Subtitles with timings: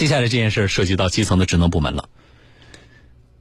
[0.00, 2.08] 接下来这件事涉及到基层的职能部门了。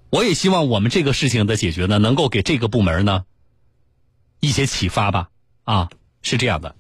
[0.09, 3.23] 我也希望我们这个事情的解决呢，能够给这个部门呢
[4.41, 5.29] 一些启发吧。
[5.63, 5.89] 啊，
[6.21, 6.75] 是这样的，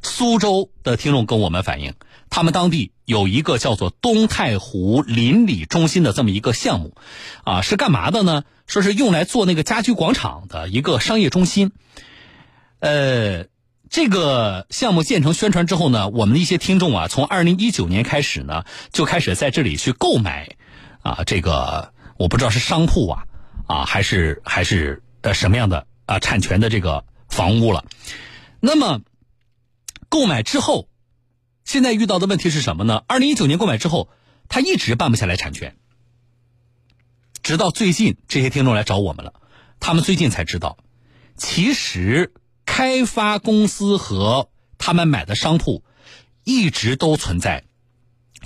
[0.00, 1.92] 苏州的听众跟我们反映，
[2.30, 6.94] 他们当地有一个叫做东太湖邻里中心的这么一个项目，
[7.44, 8.44] 啊，是干嘛的呢？
[8.66, 11.72] 说是用来做那个家居广场的一个商业中心。
[12.80, 13.44] 呃，
[13.90, 20.56] 这个项目建成宣传之后呢，我们的一些听众啊，从二零一九年开始呢，就开始在这里去购买，
[21.02, 21.92] 啊，这个。
[22.18, 23.26] 我不知道是商铺啊，
[23.68, 27.84] 啊还是还是呃什么样的啊产权的这个房屋了。
[28.58, 29.02] 那么
[30.08, 30.88] 购买之后，
[31.64, 33.04] 现在遇到的问题是什么呢？
[33.06, 34.08] 二零一九年购买之后，
[34.48, 35.76] 他一直办不下来产权，
[37.44, 39.34] 直到最近这些听众来找我们了，
[39.78, 40.76] 他们最近才知道，
[41.36, 42.32] 其实
[42.78, 45.82] 开发公司和他们买的商铺
[46.44, 47.64] 一直都存在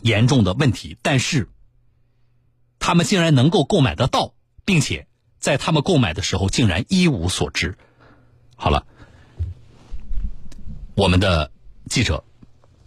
[0.01, 1.51] 严重的问题，但是。
[2.79, 4.33] 他们竟然能够购买得到，
[4.65, 5.07] 并且
[5.39, 7.77] 在他们购买的时候竟然一无所知。
[8.57, 8.87] 好了，
[10.95, 11.53] 我们的
[11.91, 12.25] 记者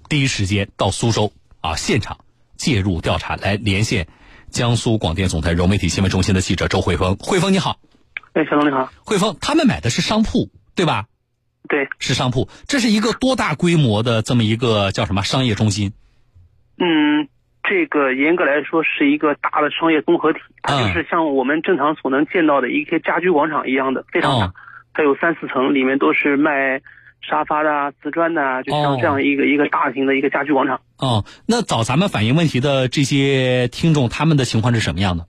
[0.09, 2.25] 第一时间到苏州啊现场
[2.57, 4.07] 介入调查，来连线
[4.49, 7.15] 江苏广电总台融媒体新闻中心的记者周慧峰。
[7.17, 7.79] 慧峰你好，
[8.33, 8.91] 哎，小龙你好。
[9.05, 11.05] 慧峰，他们买的是商铺对吧？
[11.67, 12.47] 对，是商铺。
[12.67, 15.93] 这是一个多大规模的这么一个叫什么商业中心？
[16.77, 17.27] 嗯。
[17.67, 24.53] 这个严格来说是一个大的商业综合体，它就是像我们正常所能见到的一些家居广场一样的，非常大。
[24.93, 26.79] 它有三四层，里面都是卖
[27.27, 30.79] 沙发的、瓷砖的，就像这样一个一个大型的一个家居广场。
[30.99, 35.25] 哦，那找咱们反映问题的这些听众，他们的情况是什么样的？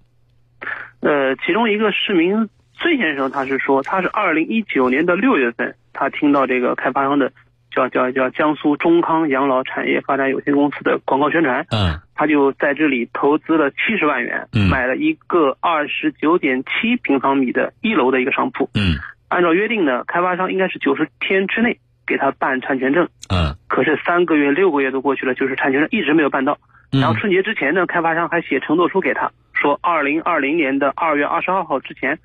[1.00, 7.32] 呃，其中一个市民孙先生，他是说，他是二零一九年的六月份，他听到这个开发商的。
[7.68, 18.96] 叫叫叫江苏中康养老产业发展有限公司的广告宣传，嗯，他就在这里投资了七十万元，嗯，买了一个二十九点七平方米的一楼的一个商铺，嗯，
[19.28, 26.56] 按照约定呢，开发商应该是九十天之内给他办产权证，嗯，可是三个月六个月都过去了，就是产权证一直没有办到，
[26.90, 32.18] 然后春节之前呢，开发商还写承诺书给他，说二零二零年的二月二十二号之前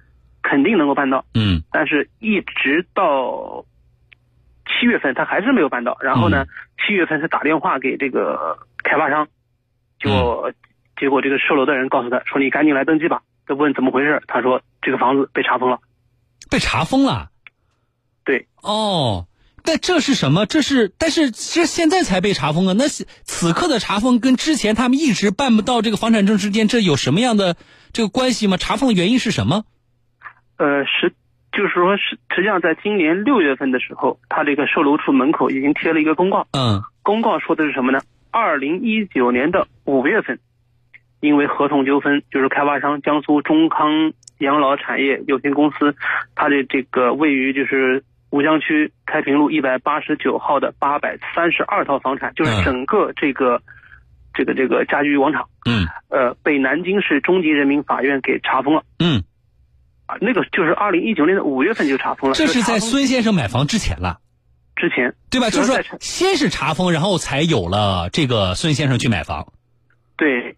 [0.52, 3.66] 肯定能够办到，嗯，但是一直到。
[4.74, 6.46] 七月份他还是没有办到，然后呢，
[6.78, 9.28] 七月份是打电话给这个开发商，
[10.00, 10.54] 就
[10.98, 15.80] 结果这个售楼的人告诉他说：“你赶紧来登记吧。”他问怎么回事，他说：“这个房子被查封了。”
[16.50, 17.30] 被查封了？
[18.24, 18.48] 对。
[18.62, 19.28] 哦，
[19.64, 20.46] 但这是什么？
[20.46, 22.74] 这是但是这现在才被查封啊？
[22.76, 27.58] 那此刻的查封跟之前他们一直办不到这个房产证之间，这有什么样的
[27.92, 28.58] 这个关系吗？
[28.58, 29.66] 查封的原因是什么？
[30.62, 31.14] 呃，实。
[31.54, 36.48] 就是说，实实际上，在今年六月份的时候，他这个售楼处门口已经贴了一个公告。
[36.54, 38.00] 嗯，公告说的是什么呢？
[38.32, 40.40] 二零一九年的五月份，
[41.20, 45.94] 因为合同纠纷，就是开发商江苏中康养老产业有限公司，
[46.36, 53.62] 它的这个位于就是吴江区开平路一百八十九号的八百三十二套房产，就是整个这个
[54.34, 55.46] 这个这个家居广场。
[55.66, 58.84] 嗯，呃，被南京市中级人民法院给查封了。
[59.00, 59.22] 嗯。
[60.20, 64.20] 那个就是二零一九年的五月份就查封了，这是在孙先生买房之前了，
[64.76, 65.50] 之前对吧？
[65.50, 69.54] 就是说，先是查封，然后才有了这个孙先生去买房。
[70.18, 70.56] 对，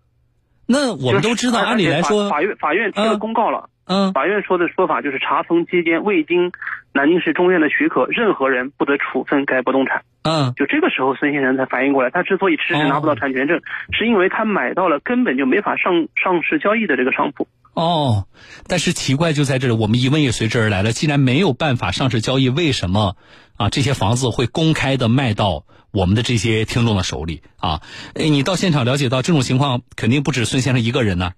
[0.66, 3.70] 那我们都知道，按理来说，法院法院贴了公告了。
[3.86, 6.54] 嗯，法院说的说法就是查封期间未经
[6.94, 10.04] 南京市中院的许可，任何人不得处分该不动产。
[10.24, 13.60] 嗯，就这个时候，孙先生才反应过来，他之所以迟迟拿不到产权证，
[13.92, 17.46] 是因为他买到了根本就没法上上市交易的这个商铺。
[17.74, 18.28] 哦，
[18.68, 20.92] 但是奇怪就在这里，我们疑问也随之而来了。
[20.92, 23.16] 既然没有办法上市交易，为什么
[23.58, 27.82] 啊这些房子会公开的卖到我们的这些听众的手里啊？
[28.16, 31.32] 哎，你到现场了解到这种情况，肯定不止孙先生一个人呢。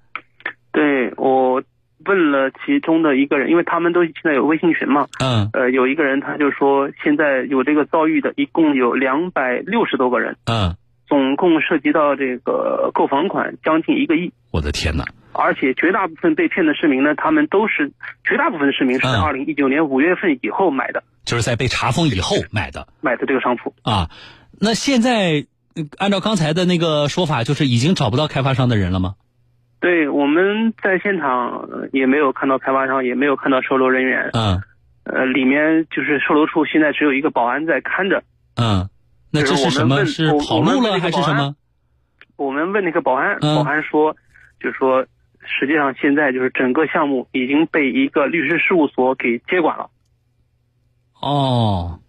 [0.71, 1.63] 对我。
[2.07, 10.75] 问了其中的一个人，因为他们都现在有微信群嘛，嗯，呃，有一个人他就说，现在有这个遭遇的，一共有两百六十多个人，嗯，
[11.15, 14.33] 总共涉及到这个购房款将近一个亿。
[14.51, 15.05] 我的天哪！
[15.31, 17.93] 而且绝大部分被骗的市民呢，他们都是
[18.25, 24.09] 绝大部分的市民是在二零一九年五月份以后买的，就是在被查封以后买的，买的这个商铺啊。
[24.59, 25.45] 那现在
[25.97, 29.15] 按照刚才的那个说法，就是已经找不到开发商的人了吗？
[29.79, 34.31] 对，我们在现场也没有看到开发商，也没有看到售楼人员。
[34.33, 34.61] 嗯，
[35.05, 38.21] 呃，里面就是售楼处现在只有一个保安在看着。
[38.55, 38.89] 嗯，
[39.35, 40.05] 那这是什么？
[40.05, 41.53] 是跑路了还是什么？
[42.37, 44.15] 我们问那个保安，保安说，
[44.61, 45.05] 就是说，
[45.41, 49.89] 实际上现在就是整个项目已经被一个律师事务所给接管了。
[51.21, 51.99] 哦，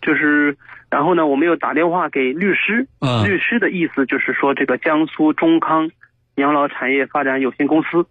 [0.00, 0.56] 就是
[0.90, 5.90] 然后呢，我们又打电话给律师，嗯律师的意思就是说，这个江苏中康
[6.36, 8.06] 养老产业发展有限公司，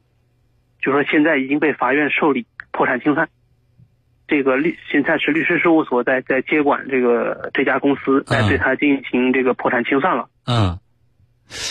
[0.81, 3.29] 就说现在已经被法院受理破产清算。
[4.27, 10.29] 这个律现在是律师事务所在在接管这个这家公司，来对他进行这个破产清算了。
[10.45, 10.79] 嗯。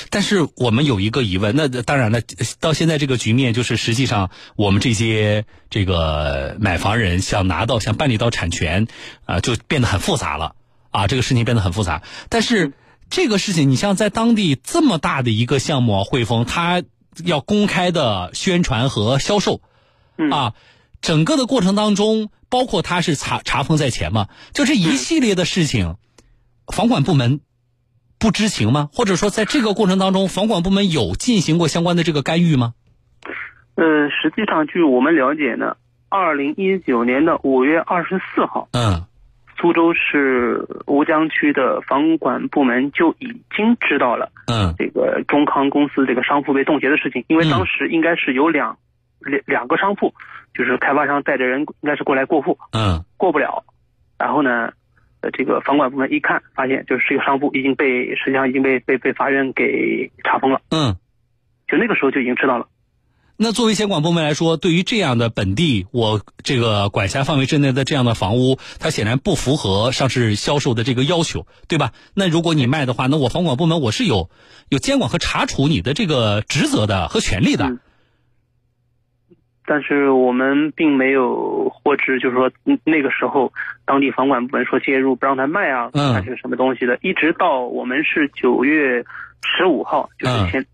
[0.09, 2.21] 但是我们有一个疑问，那当然了，
[2.61, 8.87] 到现在这个局面，就是实际上我们这些这个买房人想拿到、想办理到产权，
[9.25, 10.55] 啊、就变得很复杂了
[10.93, 12.03] 啊，这个事情变得很复杂。
[12.29, 12.73] 但是
[13.11, 16.85] 这个事情，你像在当地这么大的一个项目啊，汇丰，它
[17.25, 19.61] 要公开的宣传和销售，
[20.17, 20.53] 嗯啊，
[21.05, 25.97] 整个的过程当中，包括他是查查封在前嘛，就这一系列的事情，
[26.75, 27.41] 房管部门
[28.19, 28.89] 不知情吗？
[28.91, 32.73] 或者说，在这个过程当中，房管部门有进行过相关的这个干预吗？
[33.75, 35.77] 呃，实际上据我们了解呢，
[36.09, 39.05] 二零一九年的五月二十四号，嗯
[39.61, 48.79] 苏州市吴江区的房管部门就已经知道了嗯这个中康公司这个商铺被冻结的事情，因为嗯当时应该是有两
[49.21, 50.15] 两两个商铺，
[50.55, 53.65] 就是开发商带着人应该是过来过户，嗯过不了，
[54.19, 54.71] 然后呢，
[55.21, 60.97] 呃，这个房管部门一看，发现就是这个商铺已经被实际上已经被被被法院给查封了，嗯。
[61.67, 62.67] 就那个时候就已经知道了。
[63.39, 71.93] 那作为监管部门来说，对于这样的本地我这个管辖范围之内的这样的房屋，它显然不符合上市销售的这个要求，对吧？
[72.15, 74.29] 那如果你卖的话，那我房管部门我是有
[74.69, 77.65] 有监管和查处你的这个职责的和权利的。
[77.65, 77.81] 嗯
[79.67, 83.53] 但是我们并没有获知，就是说嗯那个时候
[83.87, 86.99] 当地房管部门说介入不让他卖啊，嗯还是个什么东西的。
[87.01, 89.05] 一直到我们是九月
[89.43, 90.67] 十五号，就是前、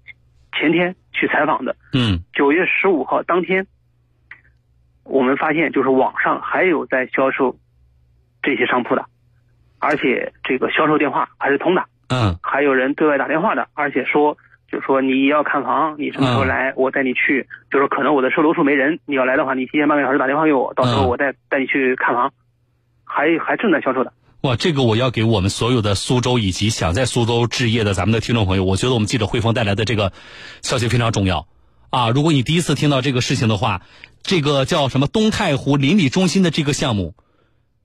[0.52, 3.66] 前天去采访的，嗯九月十五号当天，
[5.04, 7.56] 我们发现就是网上还有在销售
[8.42, 9.04] 这些商铺的，
[9.78, 14.36] 而且这个销售电话还是通的，嗯还有人对外打电话的，而且说
[14.70, 17.48] 就说你要看房，你什么时候嗯来，我带你去。
[17.70, 22.32] 就说可能我的售楼处没人，你要来的话，你提前半个小时打电话给我，到时候嗯我带带你去看房，
[23.04, 24.12] 还还正在销售的。
[24.42, 30.12] 哇，这个我要给我们所有的苏州以及想在苏州置业的咱们的听众朋友，我觉得我们记者汇丰带来的这个
[30.62, 31.46] 消息非常重要
[31.90, 32.08] 啊！
[32.10, 33.82] 如果你第一次听到这个事情的话，
[34.22, 37.14] 这个叫什么东太湖邻里中心的这个项目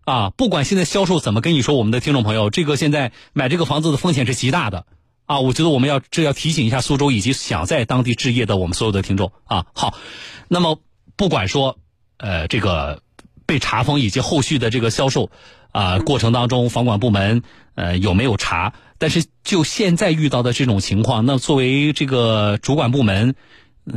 [0.06, 4.86] 啊，不管现在销售怎么跟你说，我们的听众朋友，这个现在买这个房子的风险是极大的
[5.26, 5.40] 啊！
[5.40, 9.66] 我觉得我们要这要提醒一下苏州以及想在当地置业的我们所有的听众啊。
[9.74, 9.98] 好，
[10.48, 10.80] 那么
[11.16, 11.78] 不管说
[12.18, 13.02] 呃这个
[13.46, 15.30] 被查封以及后续的这个销售
[15.72, 17.44] 啊、过程当中，房管部门
[17.76, 18.74] 呃有没有查？
[18.98, 23.36] 但是就现在遇到的这种情况，那作为这个主管部门，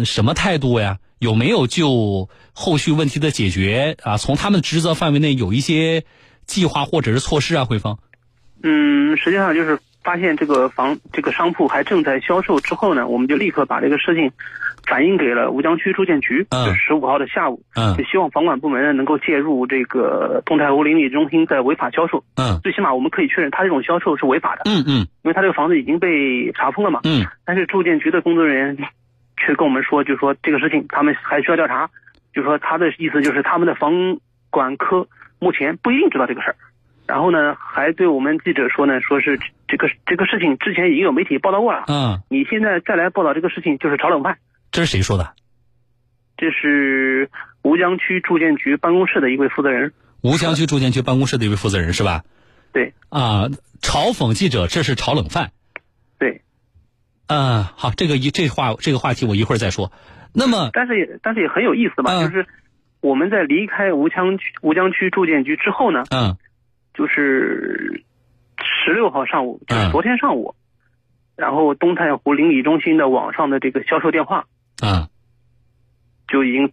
[0.05, 0.99] 什么态度呀？
[1.21, 4.19] 有没有就后续问题的解决啊？
[4.19, 6.05] 从他们职责范围内有一些
[6.47, 7.65] 计划或者是措施啊？
[7.65, 7.99] 汇丰，
[8.63, 14.33] 嗯，实际上就是发现这个房这个商铺还正在销售之后呢，我们就立刻把这个事情
[14.87, 16.47] 反映给了吴江区住建局。
[16.49, 22.25] 嗯就十五号的下午，嗯就希望房管部门呢能够介入这个东太湖邻里中心的违法销售。
[22.37, 27.01] 嗯最起码我们可以确认，他这种销售是违法的，嗯嗯因为他这个房子已经被查封了嘛。
[27.05, 28.89] 嗯但是住建局的工作人员
[29.37, 31.91] 却跟我们说，就说这个事情他们还需要调查，
[32.33, 33.93] 就说他的意思就是他们的房
[34.49, 35.07] 管科
[35.39, 36.57] 目前不一定知道这个事儿。
[37.07, 44.39] 然后呢，还对我们记者说呢，说是这个这个事情之前已经有媒体报道过了，嗯，你现在再来报道这个事情就是炒冷饭。
[44.73, 45.35] 这是谁说的？
[46.37, 47.31] 这是
[47.63, 49.93] 吴江区住建局办公室的一位负责人。
[50.23, 52.25] 吴江区住建局办公室的一位负责人是吧？
[52.73, 53.49] 对啊，
[53.81, 55.53] 嘲讽记者这是炒冷饭。
[56.19, 56.43] 对，
[57.27, 59.93] 嗯，好，这个一这话这个话题我一会儿再说。
[60.35, 62.47] 那么，但是也但是也很有意思吧，嗯就是
[63.01, 66.37] 我们在离开吴江区吴江区住建局之后呢，嗯
[66.95, 68.05] 就是
[68.89, 69.93] 十六号上午，就是嗯。
[69.93, 70.55] 昨天上午，
[71.37, 74.47] 然后东太湖邻里中心的网上的这个销售电话。
[74.81, 75.09] 啊
[76.27, 76.73] 就已经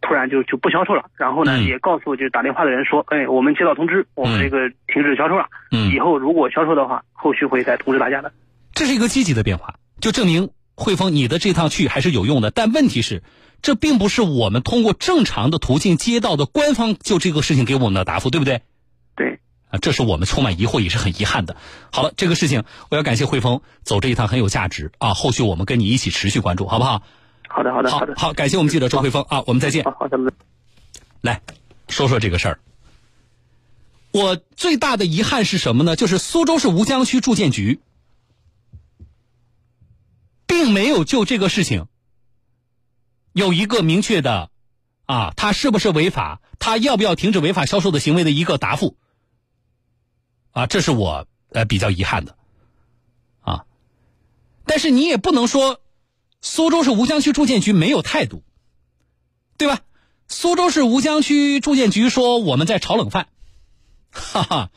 [0.00, 1.64] 突然就就不销售了，然后呢、嗯。
[1.64, 8.32] 也告诉就是打电话的人说，哎，我们接到通知，我们这个停止销售了，以嗯，后如果销售的话，后续会再通知大家的。
[8.72, 12.50] 这是一个积极的变化，就证明汇丰你的这趟去还是有用的。
[12.50, 13.22] 但问题是，
[13.62, 18.62] 这并不是我们通过正常的途径接到的官方就这个事情给我们的答复，对不对？
[19.16, 21.56] 对，啊，这是我们充满疑惑，也是很遗憾的。
[21.90, 27.02] 好了，这个事情我要感谢汇丰走这一趟很有价值啊，后续我们跟你一起持续关注，好不好？
[27.48, 29.84] 好的，好的，好的，好，感谢我们记者周汇丰啊，我们再见。
[29.84, 30.32] 好好，咱们。
[31.20, 31.40] 来
[31.88, 32.60] 说说这个事儿。
[34.12, 35.96] 我最大的遗憾是什么呢？
[35.96, 37.80] 就是苏州市吴江区住建局，
[40.46, 41.86] 并没有就这个事情
[43.32, 44.50] 有一个明确的
[45.06, 48.96] 啊，他是不是违法，他要不要停止违法销售的行为的一个答复。
[50.56, 52.34] 啊，这是我呃比较遗憾的
[53.42, 53.66] 啊。
[54.64, 55.82] 但是你也不能说
[56.40, 58.42] 苏州市吴江区住建局没有态度，
[59.58, 59.82] 对吧？
[60.28, 63.28] 苏州市吴江区住建局说我们在炒冷饭，
[64.10, 64.70] 哈哈，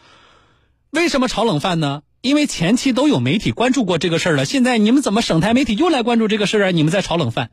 [0.90, 2.04] 为什么炒冷饭呢？
[2.20, 6.72] 因为前期都有媒体关注过这个事儿了，现在你们怎么省台媒体又来关注这个事儿啊？
[6.72, 7.52] 你们在炒冷饭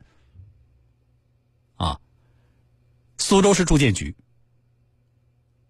[1.77, 2.01] 啊？
[3.17, 4.17] 苏州市住建局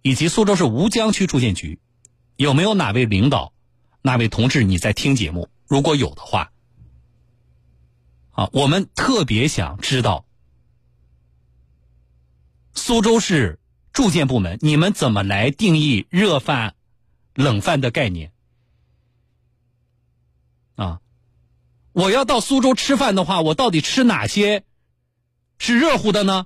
[0.02, 1.80] 以及苏州市吴江区住建局
[2.38, 3.51] 有没有哪位领导、
[4.01, 5.50] 哪位同志你在听节目？
[5.67, 6.51] 如果有的话，
[8.32, 10.25] 啊，我们特别想知道
[12.74, 13.60] 苏州市
[13.91, 16.75] 住建部门你们怎么来定义热饭、
[17.34, 18.32] 冷饭的概念？
[20.75, 21.01] 啊，
[21.91, 24.63] 我要到苏州吃饭的话，我到底吃哪些
[25.58, 26.46] 是热乎的呢？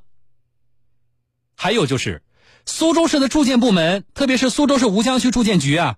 [1.53, 2.23] 还有就是，
[2.65, 5.97] 苏州市的住建部门，特别是苏州市吴江区住建局啊，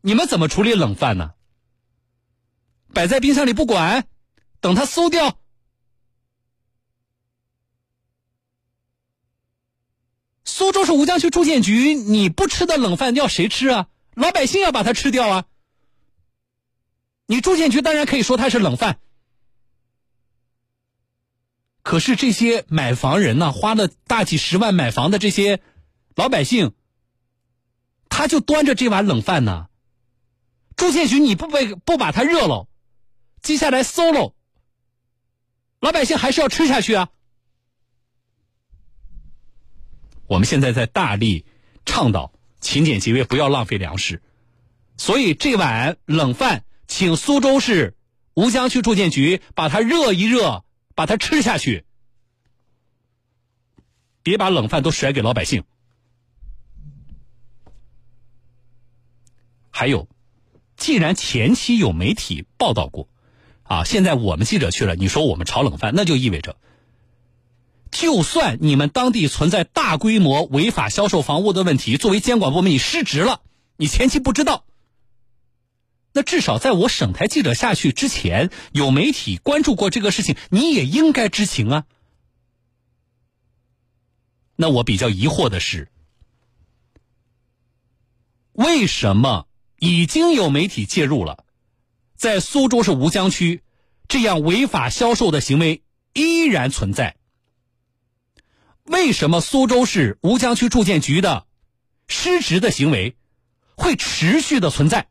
[0.00, 1.32] 你们怎么处理冷饭呢？
[2.94, 4.06] 摆在冰箱里不管，
[4.60, 5.38] 等它馊掉？
[10.44, 13.88] 苏州市吴江区住建局，你不吃的冷饭要谁吃啊？
[14.14, 15.44] 老百姓要把它吃掉啊！
[17.26, 18.98] 你住建局当然可以说它是冷饭，
[21.88, 25.62] 可是这些买房人呢，花了大几十万买房的这些
[26.14, 26.74] 老百姓，
[28.10, 29.68] 他就端着这碗冷饭呢。
[30.76, 32.68] 住建局你不被不把它热了，
[33.40, 34.34] 接下来馊了，
[35.80, 37.08] 老百姓还是要吃下去啊。
[40.26, 41.46] 我们现在在大力
[41.86, 44.20] 倡导勤俭节约，不要浪费粮食，
[44.98, 46.64] 所以这碗冷饭。
[46.86, 47.96] 请苏州市
[48.34, 50.66] 吴江区住建局把它热一热，
[50.98, 51.84] 把它吃下去，
[54.24, 55.62] 别把冷饭都甩给老百姓。
[59.70, 60.08] 还有，
[60.76, 63.08] 既然前期有媒体报道过，
[63.62, 66.56] 啊，现在我们记者去了，你说我们炒冷饭，那就意味着，
[67.92, 73.40] 就算你们当地存在大规模违法销售房屋的问题，作为监管部门你失职了，
[73.76, 74.64] 你前期不知道。
[76.18, 81.86] 那至少在我省台记者下去之前，有媒体关注过这个事情，你也应该知情啊。
[84.56, 85.92] 那我比较疑惑的是，
[88.50, 89.46] 为什么
[89.78, 91.44] 已经有媒体介入了，
[92.16, 93.62] 在苏州市吴江区，
[94.08, 95.84] 这样违法销售的行为
[96.14, 97.14] 依然存在？
[98.86, 101.46] 为什么苏州市吴江区住建局的
[102.08, 103.16] 失职的行为
[103.76, 105.06] 会持续的存在？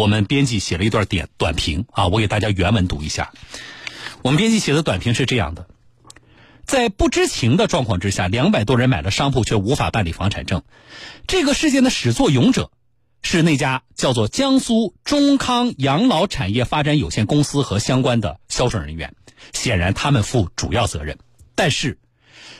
[0.00, 3.32] 我们编辑写了一段点短评啊，我给大家原文读一下。
[4.22, 5.68] 我们编辑写的短评是这样的：
[6.64, 10.62] 在不知情的状况之下，两百多人买了商铺却无法办理房产证。
[11.26, 12.70] 这个事件的始作俑者
[13.20, 19.14] 是那家叫做江苏中康养老产业发展有限公司和相关的销售人员，
[19.52, 21.18] 显然他们负主要责任。
[21.54, 21.98] 但是。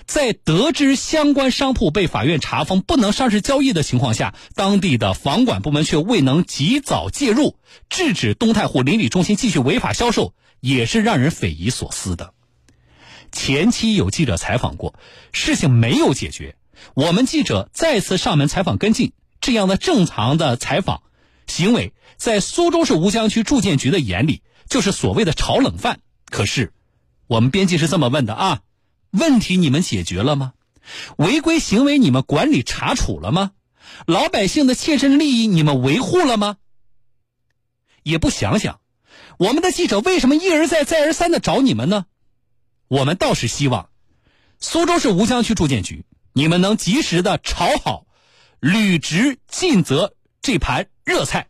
[0.07, 7.57] 在得知相关商铺被法院查封不能上市交易的情况下，当地的房管部门却未能及早介入
[7.89, 12.35] 制止东太湖邻里中心继续违法销售，也是让人匪夷所思的。
[13.31, 14.95] 前期有记者采访过，
[15.33, 16.57] 事情没有解决，
[16.95, 21.03] 我们记者再次上门采访跟进，这样的正常的采访
[21.47, 26.01] 行为，在苏州市吴江区住建局的眼里就是所谓的炒冷饭。
[26.29, 26.73] 可是，
[27.29, 28.61] 我们编辑是这么问的啊。
[29.11, 30.53] 问题你们解决了吗？
[31.19, 33.53] 违规行为你们管理查处了吗？
[34.07, 36.57] 老百姓的切身利益你们维护了吗？
[38.03, 38.81] 也不想想，
[39.39, 42.07] 我们的记者为什么一而再再而三的找你们呢？
[42.89, 43.91] 我们倒是希望，
[44.59, 48.07] 苏州市吴江区住建局，你们能及时的炒好，
[48.59, 51.49] 履职尽责这盘热菜。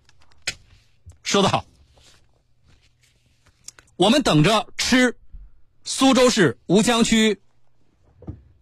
[1.22, 1.64] 说得好，
[3.96, 5.16] 我们等着吃
[5.84, 7.39] 苏州市吴江区。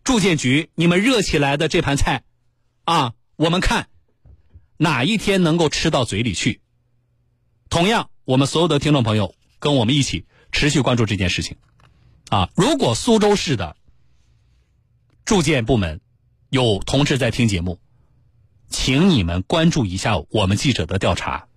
[0.08, 2.22] 住建局，你们热起来的这盘菜，
[2.84, 3.90] 啊，我们看
[4.78, 6.62] 哪一天能够吃到嘴里去。
[7.68, 11.58] 同样，我们所有的听众朋友跟我们一起持续关注这件事情，
[12.30, 13.76] 啊，如果苏州市的
[15.26, 16.00] 住建部门
[16.48, 17.78] 有同志在听节目，
[18.70, 21.48] 请你们关注一下我们记者的调查，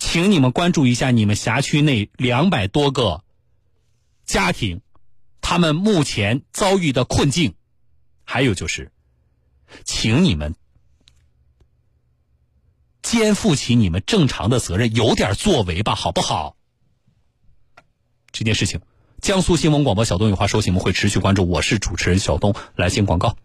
[0.00, 3.22] 请你们关注一下你们辖区内两百多个
[4.26, 4.80] 家庭，
[5.40, 7.54] 他们目前遭遇的困境。
[8.24, 8.90] 还有就是，
[9.84, 10.54] 请你们
[13.02, 16.56] 肩负起你们正常的责任，有点作为吧，好不好？
[18.30, 18.80] 这件事情，
[19.20, 21.46] 江苏新闻广播小东有话说，节目会持续关注。
[21.46, 23.36] 我是主持人小东，来信广告。